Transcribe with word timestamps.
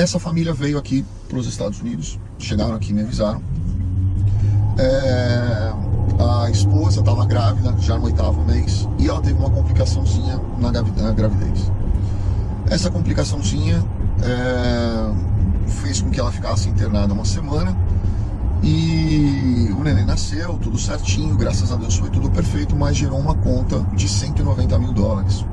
essa 0.00 0.18
família 0.18 0.52
veio 0.52 0.78
aqui 0.78 1.04
para 1.28 1.38
os 1.38 1.46
Estados 1.46 1.80
Unidos, 1.80 2.18
chegaram 2.38 2.74
aqui, 2.74 2.92
me 2.92 3.02
avisaram. 3.02 3.42
É, 4.78 5.72
a 6.18 6.50
esposa 6.50 7.00
estava 7.00 7.26
grávida, 7.26 7.74
já 7.80 7.98
no 7.98 8.04
oitavo 8.04 8.42
mês, 8.44 8.88
e 8.98 9.08
ela 9.08 9.20
teve 9.20 9.38
uma 9.38 9.50
complicaçãozinha 9.50 10.40
na 10.58 10.70
gravidez. 11.12 11.70
Essa 12.70 12.90
complicaçãozinha 12.90 13.84
é, 14.22 15.70
fez 15.82 16.00
com 16.00 16.10
que 16.10 16.18
ela 16.18 16.32
ficasse 16.32 16.68
internada 16.68 17.12
uma 17.12 17.24
semana 17.24 17.76
e 18.62 19.74
o 19.78 19.82
neném 19.82 20.04
nasceu, 20.04 20.58
tudo 20.62 20.78
certinho, 20.78 21.36
graças 21.36 21.72
a 21.72 21.76
Deus 21.76 21.96
foi 21.96 22.10
tudo 22.10 22.30
perfeito, 22.30 22.76
mas 22.76 22.96
gerou 22.96 23.18
uma 23.18 23.34
conta 23.34 23.80
de 23.94 24.08
190 24.08 24.78
mil 24.78 24.92
dólares. 24.92 25.44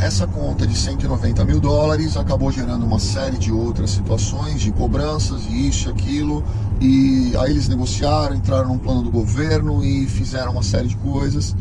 Essa 0.00 0.26
conta 0.26 0.66
de 0.66 0.74
190 0.74 1.44
mil 1.44 1.60
dólares 1.60 2.16
acabou 2.16 2.50
gerando 2.50 2.86
uma 2.86 2.98
série 2.98 3.36
de 3.36 3.52
outras 3.52 3.90
situações, 3.90 4.62
de 4.62 4.72
cobranças, 4.72 5.42
e 5.44 5.68
isso 5.68 5.90
aquilo, 5.90 6.42
e 6.80 7.34
aí 7.36 7.50
eles 7.50 7.68
negociaram, 7.68 8.34
entraram 8.34 8.68
num 8.68 8.78
plano 8.78 9.02
do 9.02 9.10
governo 9.10 9.84
e 9.84 10.06
fizeram 10.06 10.52
uma 10.52 10.62
série 10.62 10.88
de 10.88 10.96
coisas 10.96 11.54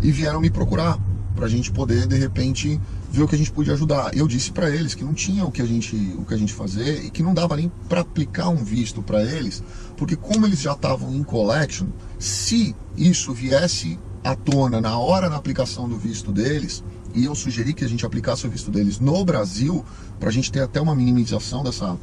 e 0.00 0.12
vieram 0.12 0.40
me 0.40 0.48
procurar 0.48 0.96
para 1.34 1.46
a 1.46 1.48
gente 1.48 1.72
poder 1.72 2.06
de 2.06 2.16
repente 2.16 2.80
ver 3.10 3.24
o 3.24 3.28
que 3.28 3.34
a 3.34 3.38
gente 3.38 3.50
podia 3.50 3.72
ajudar. 3.72 4.16
Eu 4.16 4.28
disse 4.28 4.52
para 4.52 4.70
eles 4.70 4.94
que 4.94 5.02
não 5.02 5.12
tinha 5.12 5.44
o 5.44 5.50
que 5.50 5.60
a 5.60 5.66
gente 5.66 5.96
o 6.16 6.24
que 6.24 6.34
a 6.34 6.38
gente 6.38 6.52
fazer 6.52 7.04
e 7.04 7.10
que 7.10 7.20
não 7.20 7.34
dava 7.34 7.56
nem 7.56 7.70
para 7.88 8.02
aplicar 8.02 8.48
um 8.48 8.62
visto 8.62 9.02
para 9.02 9.24
eles, 9.24 9.60
porque 9.96 10.14
como 10.14 10.46
eles 10.46 10.60
já 10.60 10.72
estavam 10.72 11.12
em 11.12 11.24
collection, 11.24 11.88
se 12.16 12.76
isso 12.96 13.32
viesse 13.32 13.98
à 14.22 14.34
tona 14.34 14.80
na 14.80 14.98
hora 14.98 15.28
da 15.28 15.36
aplicação 15.36 15.88
do 15.88 15.96
visto 15.96 16.32
deles, 16.32 16.82
e 17.14 17.24
eu 17.24 17.34
sugeri 17.34 17.74
que 17.74 17.84
a 17.84 17.88
gente 17.88 18.06
aplicasse 18.06 18.46
o 18.46 18.50
visto 18.50 18.70
deles 18.70 18.98
no 18.98 19.24
Brasil, 19.24 19.84
para 20.18 20.28
a 20.28 20.32
gente 20.32 20.50
ter 20.50 20.62
até 20.62 20.80
uma 20.80 20.94
minimização 20.94 21.62
dessa, 21.62 21.96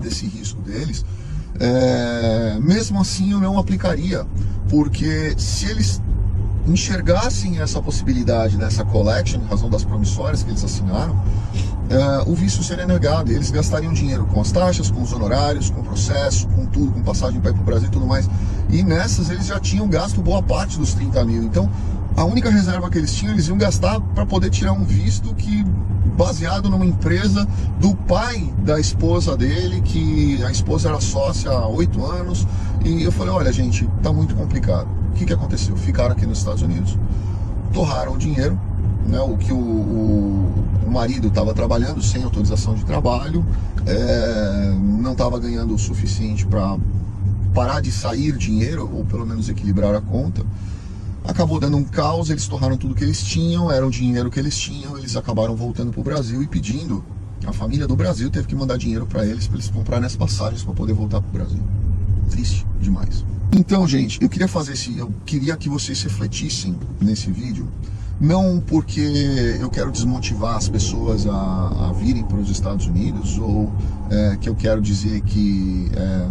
desse 0.00 0.26
risco 0.26 0.60
deles, 0.62 1.04
é, 1.58 2.58
mesmo 2.60 3.00
assim 3.00 3.32
eu 3.32 3.40
não 3.40 3.58
aplicaria, 3.58 4.26
porque 4.68 5.34
se 5.36 5.66
eles 5.66 6.00
enxergassem 6.66 7.58
essa 7.58 7.80
possibilidade 7.80 8.56
dessa 8.56 8.84
collection, 8.84 9.40
em 9.40 9.46
razão 9.46 9.68
das 9.68 9.84
promissórias 9.84 10.42
que 10.42 10.50
eles 10.50 10.62
assinaram, 10.62 11.20
uh, 11.90 12.30
o 12.30 12.34
visto 12.34 12.62
seria 12.62 12.86
negado. 12.86 13.30
Eles 13.30 13.50
gastariam 13.50 13.92
dinheiro 13.92 14.26
com 14.26 14.40
as 14.40 14.50
taxas, 14.50 14.90
com 14.90 15.02
os 15.02 15.12
honorários, 15.12 15.70
com 15.70 15.80
o 15.80 15.84
processo, 15.84 16.46
com 16.48 16.66
tudo, 16.66 16.92
com 16.92 17.02
passagem 17.02 17.40
para 17.40 17.50
ir 17.50 17.54
para 17.54 17.62
o 17.62 17.64
Brasil 17.64 17.88
e 17.88 17.90
tudo 17.90 18.06
mais. 18.06 18.28
E 18.68 18.82
nessas 18.82 19.30
eles 19.30 19.46
já 19.46 19.58
tinham 19.58 19.88
gasto 19.88 20.20
boa 20.20 20.42
parte 20.42 20.78
dos 20.78 20.94
30 20.94 21.24
mil. 21.24 21.42
Então, 21.42 21.70
a 22.16 22.24
única 22.24 22.50
reserva 22.50 22.88
que 22.90 22.98
eles 22.98 23.14
tinham, 23.14 23.34
eles 23.34 23.48
iam 23.48 23.58
gastar 23.58 24.00
para 24.00 24.24
poder 24.26 24.50
tirar 24.50 24.72
um 24.72 24.84
visto 24.84 25.34
que 25.34 25.64
baseado 26.16 26.68
numa 26.68 26.84
empresa 26.84 27.46
do 27.78 27.94
pai 27.94 28.52
da 28.58 28.78
esposa 28.78 29.36
dele, 29.36 29.80
que 29.80 30.42
a 30.44 30.50
esposa 30.50 30.88
era 30.88 31.00
sócia 31.00 31.50
há 31.50 31.66
oito 31.68 32.04
anos. 32.04 32.46
E 32.84 33.02
eu 33.02 33.12
falei, 33.12 33.32
olha 33.32 33.52
gente, 33.52 33.88
tá 34.02 34.12
muito 34.12 34.34
complicado 34.34 35.00
o 35.10 35.14
que, 35.14 35.26
que 35.26 35.32
aconteceu? 35.32 35.76
Ficaram 35.76 36.12
aqui 36.12 36.24
nos 36.26 36.38
Estados 36.38 36.62
Unidos, 36.62 36.96
torraram 37.72 38.14
o 38.14 38.18
dinheiro, 38.18 38.58
né, 39.06 39.20
o 39.20 39.36
que 39.36 39.52
o, 39.52 39.58
o, 39.58 40.90
marido 40.90 41.28
estava 41.28 41.54
trabalhando 41.54 42.02
sem 42.02 42.22
autorização 42.22 42.74
de 42.74 42.84
trabalho, 42.84 43.44
é, 43.86 44.74
não 44.78 45.12
estava 45.12 45.38
ganhando 45.38 45.74
o 45.74 45.78
suficiente 45.78 46.44
para 46.44 46.76
parar 47.54 47.80
de 47.80 47.92
sair 47.92 48.36
dinheiro, 48.36 48.90
ou 48.92 49.04
pelo 49.04 49.24
menos 49.24 49.48
equilibrar 49.48 49.94
a 49.94 50.00
conta. 50.00 50.44
Acabou 51.24 51.60
dando 51.60 51.76
um 51.76 51.84
caos, 51.84 52.30
eles 52.30 52.46
torraram 52.48 52.76
tudo 52.76 52.94
que 52.94 53.04
eles 53.04 53.22
tinham, 53.22 53.70
era 53.70 53.86
o 53.86 53.90
dinheiro 53.90 54.30
que 54.30 54.40
eles 54.40 54.56
tinham, 54.56 54.98
eles 54.98 55.16
acabaram 55.16 55.54
voltando 55.54 55.92
para 55.92 56.00
o 56.00 56.04
Brasil 56.04 56.42
e 56.42 56.46
pedindo. 56.46 57.04
A 57.46 57.52
família 57.52 57.86
do 57.86 57.96
Brasil 57.96 58.30
teve 58.30 58.46
que 58.46 58.54
mandar 58.54 58.76
dinheiro 58.76 59.06
para 59.06 59.24
eles, 59.24 59.46
para 59.46 59.56
eles 59.56 59.68
comprarem 59.68 60.06
as 60.06 60.16
passagens 60.16 60.62
para 60.62 60.74
poder 60.74 60.92
voltar 60.92 61.20
para 61.20 61.28
o 61.28 61.32
Brasil. 61.32 61.62
Triste 62.30 62.66
demais. 62.80 63.24
Então, 63.52 63.86
gente, 63.86 64.22
eu 64.22 64.28
queria 64.28 64.46
fazer 64.46 64.72
esse, 64.72 64.96
eu 64.96 65.12
queria 65.26 65.56
que 65.56 65.68
vocês 65.68 66.02
refletissem 66.02 66.76
nesse 67.00 67.30
vídeo, 67.30 67.68
não 68.20 68.60
porque 68.60 69.00
eu 69.58 69.70
quero 69.70 69.90
desmotivar 69.90 70.56
as 70.56 70.68
pessoas 70.68 71.26
a, 71.26 71.88
a 71.88 71.92
virem 71.94 72.22
para 72.22 72.36
os 72.36 72.50
Estados 72.50 72.86
Unidos 72.86 73.38
ou 73.38 73.72
é, 74.10 74.36
que 74.38 74.48
eu 74.48 74.54
quero 74.54 74.82
dizer 74.82 75.22
que 75.22 75.90
é, 75.94 76.28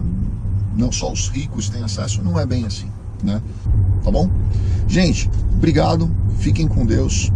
não 0.77 0.91
só 0.91 1.11
os 1.11 1.29
ricos 1.29 1.67
têm 1.67 1.83
acesso, 1.83 2.21
não 2.21 2.39
é 2.39 2.45
bem 2.45 2.65
assim, 2.65 2.87
né? 3.23 3.41
Tá 4.03 4.11
bom? 4.11 4.29
Gente, 4.87 5.29
obrigado, 5.51 6.09
fiquem 6.37 6.67
com 6.67 6.85
Deus. 6.85 7.27